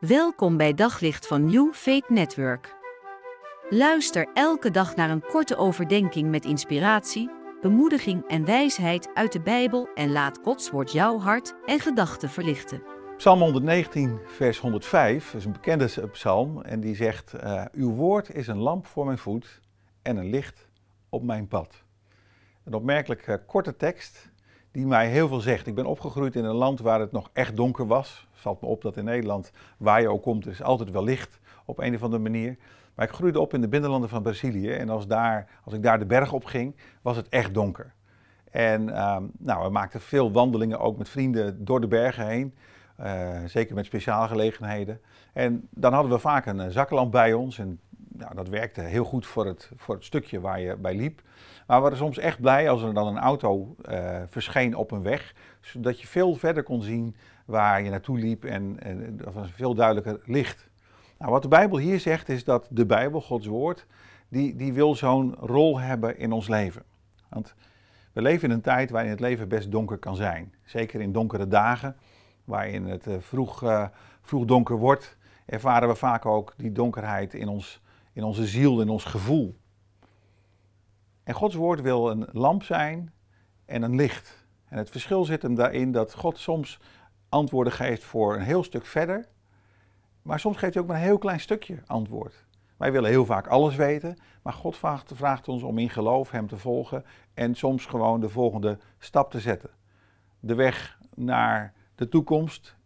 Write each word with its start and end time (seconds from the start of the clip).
Welkom 0.00 0.56
bij 0.56 0.74
Daglicht 0.74 1.26
van 1.26 1.44
New 1.44 1.72
Faith 1.72 2.08
Network. 2.08 2.74
Luister 3.70 4.28
elke 4.34 4.70
dag 4.70 4.96
naar 4.96 5.10
een 5.10 5.22
korte 5.22 5.56
overdenking 5.56 6.30
met 6.30 6.44
inspiratie, 6.44 7.30
bemoediging 7.60 8.28
en 8.28 8.44
wijsheid 8.44 9.10
uit 9.14 9.32
de 9.32 9.40
Bijbel 9.40 9.88
en 9.94 10.12
laat 10.12 10.38
Gods 10.42 10.70
woord 10.70 10.92
jouw 10.92 11.18
hart 11.18 11.54
en 11.66 11.80
gedachten 11.80 12.28
verlichten. 12.28 12.82
Psalm 13.16 13.40
119, 13.40 14.18
vers 14.26 14.58
105 14.58 15.34
is 15.34 15.44
een 15.44 15.52
bekende 15.52 16.08
psalm 16.12 16.62
en 16.62 16.80
die 16.80 16.94
zegt: 16.94 17.34
uh, 17.34 17.64
Uw 17.72 17.90
woord 17.90 18.34
is 18.34 18.46
een 18.46 18.58
lamp 18.58 18.86
voor 18.86 19.04
mijn 19.04 19.18
voet 19.18 19.60
en 20.02 20.16
een 20.16 20.30
licht 20.30 20.68
op 21.08 21.22
mijn 21.22 21.48
pad. 21.48 21.82
Een 22.64 22.74
opmerkelijk 22.74 23.26
uh, 23.26 23.34
korte 23.46 23.76
tekst 23.76 24.30
die 24.70 24.86
mij 24.86 25.08
heel 25.08 25.28
veel 25.28 25.40
zegt. 25.40 25.66
Ik 25.66 25.74
ben 25.74 25.86
opgegroeid 25.86 26.36
in 26.36 26.44
een 26.44 26.54
land 26.54 26.80
waar 26.80 27.00
het 27.00 27.12
nog 27.12 27.30
echt 27.32 27.56
donker 27.56 27.86
was. 27.86 28.28
Valt 28.32 28.60
me 28.60 28.66
op 28.66 28.82
dat 28.82 28.96
in 28.96 29.04
Nederland, 29.04 29.52
waar 29.76 30.00
je 30.00 30.08
ook 30.08 30.22
komt, 30.22 30.46
is 30.46 30.62
altijd 30.62 30.90
wel 30.90 31.04
licht 31.04 31.40
op 31.64 31.78
een 31.78 31.94
of 31.94 32.02
andere 32.02 32.22
manier. 32.22 32.56
Maar 32.94 33.06
ik 33.06 33.14
groeide 33.14 33.40
op 33.40 33.54
in 33.54 33.60
de 33.60 33.68
binnenlanden 33.68 34.08
van 34.08 34.22
Brazilië 34.22 34.70
en 34.70 34.88
als, 34.88 35.06
daar, 35.06 35.48
als 35.64 35.74
ik 35.74 35.82
daar 35.82 35.98
de 35.98 36.06
berg 36.06 36.32
op 36.32 36.44
ging, 36.44 36.76
was 37.02 37.16
het 37.16 37.28
echt 37.28 37.54
donker. 37.54 37.92
En 38.50 38.88
uh, 38.88 39.16
nou, 39.38 39.64
we 39.64 39.70
maakten 39.70 40.00
veel 40.00 40.32
wandelingen 40.32 40.78
ook 40.78 40.98
met 40.98 41.08
vrienden 41.08 41.64
door 41.64 41.80
de 41.80 41.88
bergen 41.88 42.26
heen. 42.26 42.54
Uh, 43.00 43.28
zeker 43.46 43.74
met 43.74 43.84
speciale 43.84 44.28
gelegenheden. 44.28 45.00
En 45.32 45.68
dan 45.70 45.92
hadden 45.92 46.12
we 46.12 46.18
vaak 46.18 46.46
een, 46.46 46.58
een 46.58 46.72
zaklamp 46.72 47.12
bij 47.12 47.32
ons. 47.32 47.58
En 47.58 47.80
nou, 48.20 48.34
dat 48.34 48.48
werkte 48.48 48.80
heel 48.80 49.04
goed 49.04 49.26
voor 49.26 49.46
het, 49.46 49.70
voor 49.76 49.94
het 49.94 50.04
stukje 50.04 50.40
waar 50.40 50.60
je 50.60 50.76
bij 50.76 50.94
liep. 50.94 51.22
Maar 51.66 51.76
we 51.76 51.82
waren 51.82 51.98
soms 51.98 52.18
echt 52.18 52.40
blij 52.40 52.70
als 52.70 52.82
er 52.82 52.94
dan 52.94 53.06
een 53.06 53.18
auto 53.18 53.74
uh, 53.88 54.20
verscheen 54.26 54.74
op 54.74 54.90
een 54.90 55.02
weg, 55.02 55.34
zodat 55.60 56.00
je 56.00 56.06
veel 56.06 56.34
verder 56.34 56.62
kon 56.62 56.82
zien 56.82 57.16
waar 57.44 57.82
je 57.82 57.90
naartoe 57.90 58.18
liep 58.18 58.44
en, 58.44 58.76
en 58.80 59.16
dat 59.16 59.34
was 59.34 59.50
veel 59.50 59.74
duidelijker 59.74 60.20
licht. 60.24 60.68
Nou, 61.18 61.32
wat 61.32 61.42
de 61.42 61.48
Bijbel 61.48 61.78
hier 61.78 62.00
zegt 62.00 62.28
is 62.28 62.44
dat 62.44 62.68
de 62.70 62.86
Bijbel, 62.86 63.20
Gods 63.20 63.46
woord, 63.46 63.86
die, 64.28 64.56
die 64.56 64.72
wil 64.72 64.94
zo'n 64.94 65.34
rol 65.34 65.78
hebben 65.80 66.18
in 66.18 66.32
ons 66.32 66.48
leven. 66.48 66.82
Want 67.28 67.54
we 68.12 68.22
leven 68.22 68.48
in 68.48 68.54
een 68.54 68.60
tijd 68.60 68.90
waarin 68.90 69.10
het 69.10 69.20
leven 69.20 69.48
best 69.48 69.70
donker 69.70 69.98
kan 69.98 70.16
zijn. 70.16 70.54
Zeker 70.64 71.00
in 71.00 71.12
donkere 71.12 71.48
dagen, 71.48 71.96
waarin 72.44 72.86
het 72.86 73.06
uh, 73.06 73.14
vroeg, 73.18 73.62
uh, 73.62 73.86
vroeg 74.22 74.44
donker 74.44 74.76
wordt, 74.76 75.16
ervaren 75.46 75.88
we 75.88 75.94
vaak 75.94 76.26
ook 76.26 76.54
die 76.56 76.72
donkerheid 76.72 77.34
in, 77.34 77.48
ons, 77.48 77.82
in 78.20 78.26
onze 78.26 78.46
ziel, 78.46 78.80
in 78.80 78.88
ons 78.88 79.04
gevoel. 79.04 79.56
En 81.22 81.34
Gods 81.34 81.54
woord 81.54 81.80
wil 81.80 82.10
een 82.10 82.28
lamp 82.32 82.62
zijn 82.62 83.12
en 83.64 83.82
een 83.82 83.94
licht. 83.94 84.46
En 84.68 84.78
het 84.78 84.90
verschil 84.90 85.24
zit 85.24 85.42
hem 85.42 85.54
daarin 85.54 85.92
dat 85.92 86.14
God 86.14 86.38
soms 86.38 86.78
antwoorden 87.28 87.72
geeft 87.72 88.04
voor 88.04 88.34
een 88.34 88.42
heel 88.42 88.64
stuk 88.64 88.86
verder, 88.86 89.28
maar 90.22 90.40
soms 90.40 90.56
geeft 90.56 90.74
hij 90.74 90.82
ook 90.82 90.88
maar 90.88 90.98
een 90.98 91.02
heel 91.02 91.18
klein 91.18 91.40
stukje 91.40 91.82
antwoord. 91.86 92.44
Wij 92.76 92.92
willen 92.92 93.10
heel 93.10 93.24
vaak 93.24 93.46
alles 93.46 93.76
weten, 93.76 94.16
maar 94.42 94.52
God 94.52 94.76
vraagt, 94.76 95.12
vraagt 95.14 95.48
ons 95.48 95.62
om 95.62 95.78
in 95.78 95.90
geloof 95.90 96.30
Hem 96.30 96.46
te 96.46 96.56
volgen 96.56 97.04
en 97.34 97.54
soms 97.54 97.86
gewoon 97.86 98.20
de 98.20 98.28
volgende 98.28 98.78
stap 98.98 99.30
te 99.30 99.40
zetten. 99.40 99.70
De 100.40 100.54
weg 100.54 100.98
naar 101.14 101.74
de 101.94 102.08
toekomst 102.08 102.76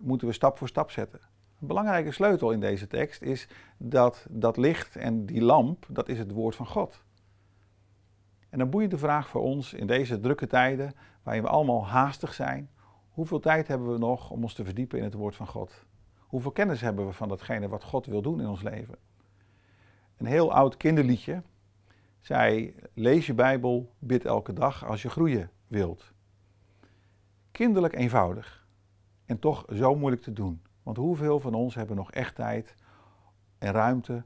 moeten 0.00 0.26
we 0.26 0.32
stap 0.32 0.58
voor 0.58 0.68
stap 0.68 0.90
zetten. 0.90 1.20
Belangrijke 1.64 2.10
sleutel 2.10 2.50
in 2.50 2.60
deze 2.60 2.86
tekst 2.86 3.22
is 3.22 3.48
dat 3.76 4.26
dat 4.30 4.56
licht 4.56 4.96
en 4.96 5.26
die 5.26 5.42
lamp, 5.42 5.86
dat 5.88 6.08
is 6.08 6.18
het 6.18 6.30
woord 6.30 6.56
van 6.56 6.66
God. 6.66 7.04
En 8.48 8.60
een 8.60 8.70
boeiende 8.70 8.98
vraag 8.98 9.28
voor 9.28 9.40
ons 9.40 9.72
in 9.72 9.86
deze 9.86 10.20
drukke 10.20 10.46
tijden, 10.46 10.94
waarin 11.22 11.42
we 11.42 11.48
allemaal 11.48 11.86
haastig 11.86 12.34
zijn. 12.34 12.70
Hoeveel 13.10 13.40
tijd 13.40 13.68
hebben 13.68 13.92
we 13.92 13.98
nog 13.98 14.30
om 14.30 14.42
ons 14.42 14.54
te 14.54 14.64
verdiepen 14.64 14.98
in 14.98 15.04
het 15.04 15.14
woord 15.14 15.36
van 15.36 15.46
God? 15.46 15.86
Hoeveel 16.18 16.50
kennis 16.50 16.80
hebben 16.80 17.06
we 17.06 17.12
van 17.12 17.28
datgene 17.28 17.68
wat 17.68 17.84
God 17.84 18.06
wil 18.06 18.22
doen 18.22 18.40
in 18.40 18.48
ons 18.48 18.62
leven? 18.62 18.96
Een 20.16 20.26
heel 20.26 20.52
oud 20.52 20.76
kinderliedje 20.76 21.42
zei: 22.20 22.74
Lees 22.94 23.26
je 23.26 23.34
Bijbel, 23.34 23.92
bid 23.98 24.24
elke 24.24 24.52
dag 24.52 24.86
als 24.86 25.02
je 25.02 25.10
groeien 25.10 25.50
wilt. 25.66 26.12
Kinderlijk 27.50 27.94
eenvoudig 27.94 28.66
en 29.24 29.38
toch 29.38 29.64
zo 29.72 29.94
moeilijk 29.94 30.22
te 30.22 30.32
doen. 30.32 30.62
Want 30.82 30.96
hoeveel 30.96 31.40
van 31.40 31.54
ons 31.54 31.74
hebben 31.74 31.96
nog 31.96 32.12
echt 32.12 32.34
tijd 32.34 32.74
en 33.58 33.72
ruimte 33.72 34.22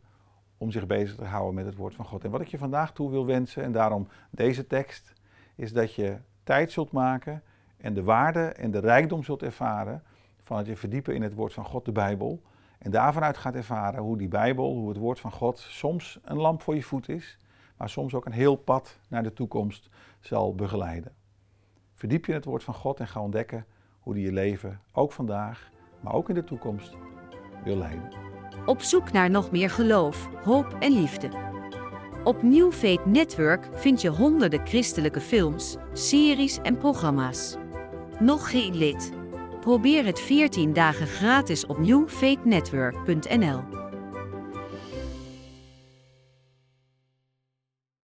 om 0.59 0.71
zich 0.71 0.87
bezig 0.87 1.17
te 1.17 1.25
houden 1.25 1.55
met 1.55 1.67
het 1.67 1.77
woord 1.77 1.95
van 1.95 2.05
God. 2.05 2.25
En 2.25 2.31
wat 2.31 2.41
ik 2.41 2.49
je 2.49 2.59
vandaag 2.59 2.93
toe 2.93 3.11
wil 3.11 3.27
wensen, 3.27 3.63
en 3.63 3.73
daarom 3.73 4.09
deze 4.31 4.67
tekst, 4.67 5.13
is 5.55 5.73
dat 5.73 5.95
je 5.95 6.17
tijd 6.43 6.73
zult 6.73 6.93
maken 6.93 7.43
en 7.77 7.95
de 7.95 8.03
waarde 8.03 8.47
en 8.47 8.71
de 8.71 8.79
rijkdom 8.79 9.23
zult 9.23 9.43
ervaren 9.43 10.03
van 10.43 10.57
het 10.57 10.67
je 10.67 10.77
verdiepen 10.77 11.15
in 11.15 11.23
het 11.23 11.35
woord 11.35 11.53
van 11.53 11.65
God, 11.65 11.85
de 11.85 11.93
Bijbel. 11.93 12.43
En 12.79 12.91
daarvan 12.91 13.23
uit 13.23 13.37
gaat 13.37 13.55
ervaren 13.55 14.03
hoe 14.03 14.19
die 14.19 14.29
Bijbel, 14.29 14.75
hoe 14.75 14.89
het 14.89 14.99
woord 14.99 15.21
van 15.21 15.33
God 15.33 15.59
soms 15.59 16.19
een 16.25 16.37
lamp 16.37 16.63
voor 16.63 16.75
je 16.75 16.83
voet 16.83 17.09
is, 17.09 17.39
maar 17.77 17.89
soms 17.89 18.15
ook 18.15 18.27
een 18.27 18.33
heel 18.33 18.57
pad 18.57 18.99
naar 19.09 19.23
de 19.23 19.33
toekomst 19.33 19.89
zal 20.21 20.55
begeleiden. 20.55 21.13
Verdiep 21.95 22.25
je 22.25 22.31
in 22.31 22.39
het 22.39 22.47
woord 22.47 22.65
van 22.65 22.75
God 22.75 23.01
en 23.01 23.09
ga 23.09 23.21
ontdekken 23.21 23.67
hoe 24.01 24.15
die 24.15 24.25
je 24.25 24.33
leven 24.33 24.81
ook 24.93 25.13
vandaag, 25.13 25.71
maar 26.07 26.15
ook 26.15 26.29
in 26.29 26.35
de 26.35 26.45
toekomst 26.45 26.97
wil 27.65 27.77
leiden. 27.77 28.09
Op 28.67 28.83
zoek 28.83 29.13
naar 29.13 29.31
nog 29.31 29.51
meer 29.51 29.71
geloof, 29.71 30.29
hoop 30.45 30.77
en 30.81 30.93
liefde. 30.93 31.29
Op 32.25 32.43
New 32.43 32.73
Faith 32.73 33.07
Network 33.07 33.69
vind 33.73 34.01
je 34.01 34.09
honderden 34.09 34.67
christelijke 34.67 35.21
films, 35.21 35.77
series 35.93 36.59
en 36.63 36.77
programma's. 36.77 37.57
Nog 38.19 38.51
geen 38.51 38.77
lid? 38.77 39.13
Probeer 39.61 40.05
het 40.05 40.21
14 40.21 40.73
dagen 40.73 41.07
gratis 41.07 41.67
op 41.67 41.79
newfaithnetwork.nl. 41.79 43.86